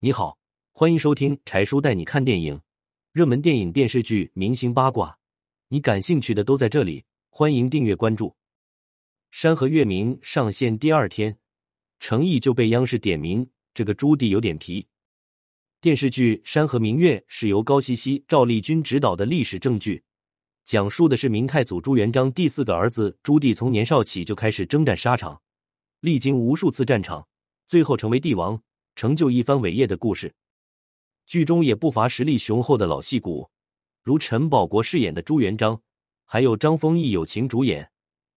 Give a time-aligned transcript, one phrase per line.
[0.00, 0.38] 你好，
[0.70, 2.60] 欢迎收听柴叔带你看电影，
[3.10, 5.18] 热门电影、电视剧、明星八卦，
[5.70, 7.04] 你感兴趣的都在这里。
[7.30, 8.28] 欢迎订阅关注。
[9.32, 11.36] 《山河月明》上线第二天，
[11.98, 14.86] 程毅就被央视点名，这个朱棣有点皮。
[15.80, 20.04] 电视剧《山河明月》是由高希希、赵丽君执导的历史正剧，
[20.64, 25.42] 讲述的是明太祖朱元璋第四个儿子朱棣从年少起就开始征战沙场，
[25.98, 27.26] 历经无数次战场，
[27.66, 28.62] 最后成为帝王。
[28.98, 30.34] 成就一番伟业的故事，
[31.24, 33.48] 剧中也不乏实力雄厚的老戏骨，
[34.02, 35.80] 如陈宝国饰演的朱元璋，
[36.24, 37.88] 还有张丰毅友情主演。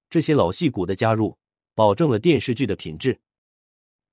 [0.08, 1.36] 这些老戏骨的加入，
[1.74, 3.20] 保证了电视剧的品质。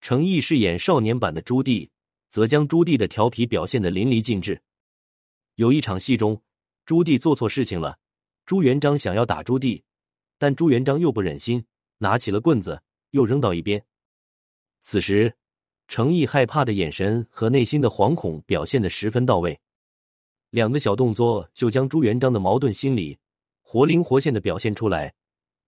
[0.01, 1.87] 程毅饰演少年版的朱棣，
[2.31, 4.59] 则将朱棣的调皮表现的淋漓尽致。
[5.57, 6.43] 有一场戏中，
[6.87, 7.99] 朱棣做错事情了，
[8.47, 9.83] 朱元璋想要打朱棣，
[10.39, 11.63] 但朱元璋又不忍心，
[11.99, 13.85] 拿起了棍子又扔到一边。
[14.81, 15.35] 此时。
[15.89, 19.59] 程毅害怕的眼神和内心的惶恐表现的十分到位，
[20.51, 23.19] 两个小动作就将朱元璋的矛盾心理
[23.63, 25.13] 活灵活现的表现出来。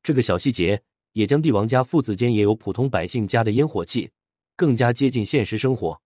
[0.03, 0.81] 这个小细节
[1.13, 4.11] 也将帝王家父子间也有普通百姓家的烟火气
[4.57, 5.99] 更加接近现实生活。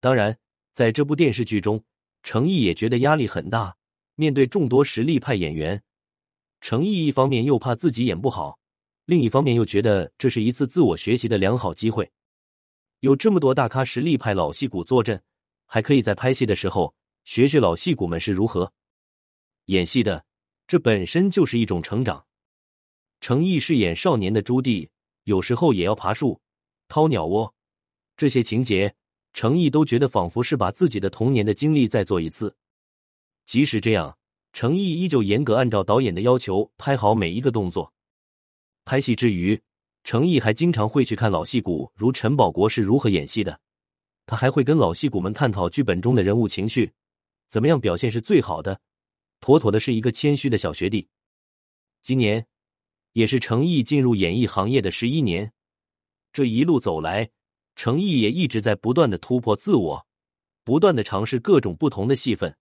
[0.00, 0.34] 当然，
[0.72, 1.82] 在这部电视剧中，
[2.22, 3.76] 程毅也觉得压力很大，
[4.14, 5.82] 面对众多实力派演员，
[6.62, 8.58] 程毅一方面又怕自己演不好，
[9.04, 12.10] 另一方面又觉得这是一次自我学习的良好机会。
[13.00, 15.22] 有这么多大咖实力派老戏骨坐镇，
[15.66, 16.92] 还可以在拍戏的时候
[17.24, 18.72] 学学老戏骨们是如何
[19.66, 20.24] 演戏的，
[20.66, 22.24] 这本身就是一种成长。
[23.20, 24.88] 程毅饰演少年的朱棣，
[25.24, 26.40] 有时候也要爬树、
[26.88, 27.54] 掏鸟窝，
[28.16, 28.94] 这些情节，
[29.32, 32.56] 程毅都觉得仿佛是把自己的童年的经历再做一次。
[33.44, 34.16] 即使这样，
[34.52, 37.92] 程毅依旧严格按照导演的要求拍好每一个动作。
[38.84, 39.60] 拍戏之余。
[40.08, 43.60] 程毅还经常会去看老戏骨，如陈宝国是如何演戏的。
[44.24, 46.90] 他还会跟老戏骨们探讨剧本中的人物情绪，
[47.50, 48.80] 怎么样表现是最好的。
[49.38, 51.06] 妥妥的是一个谦虚的小学弟。
[52.00, 52.46] 今年
[53.12, 55.52] 也是程毅进入演艺行业的十一年，
[56.32, 57.28] 这一路走来，
[57.76, 60.06] 程毅也一直在不断的突破自我，
[60.64, 62.56] 不断的尝试各种不同的戏份。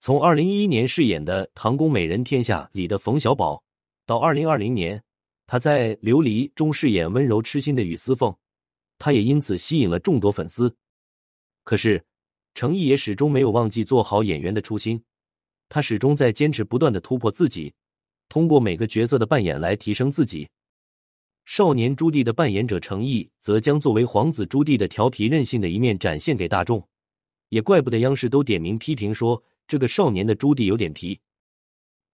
[0.00, 3.62] 从二零一一年饰演的《唐宫美人天下》里的冯小宝，
[4.06, 5.02] 到二零二零年。
[5.46, 8.36] 他在《琉璃》中饰演温柔痴心的雨丝凤，
[8.98, 10.76] 他也因此吸引了众多粉丝。
[11.62, 12.04] 可是，
[12.54, 15.02] 程毅也始终没有忘记做好演员的初心，
[15.68, 17.72] 他始终在坚持不断的突破自己，
[18.28, 20.48] 通过每个角色的扮演来提升自己。
[21.44, 26.88] 少年朱棣的扮演者程毅，则将作为皇子朱棣的调皮任性的一面展现给大众。
[27.50, 31.20] 也怪不得央视都点名批评说，这个少年的朱棣有点皮。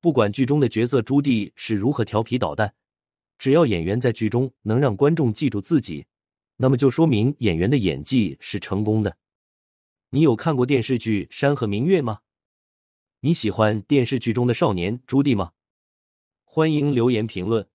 [0.02, 2.74] 不管剧中的角色朱棣是如何调皮捣蛋。
[3.42, 6.06] 只要演员在剧中能让观众记住自己，
[6.58, 9.16] 那么就说明演员的演技是成功的。
[10.10, 12.20] 你有看过电视剧《山河明月》吗？
[13.18, 15.54] 你喜欢电视剧中的少年朱棣吗？
[16.44, 17.66] 欢迎留言评论。